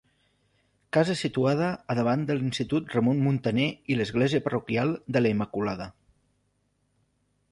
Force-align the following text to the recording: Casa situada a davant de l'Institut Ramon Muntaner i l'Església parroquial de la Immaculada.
Casa 0.95 1.15
situada 1.19 1.67
a 1.93 1.95
davant 1.99 2.23
de 2.29 2.37
l'Institut 2.37 2.95
Ramon 2.97 3.21
Muntaner 3.27 3.67
i 3.95 3.99
l'Església 3.99 4.43
parroquial 4.47 4.97
de 5.17 5.23
la 5.23 5.35
Immaculada. 5.35 5.91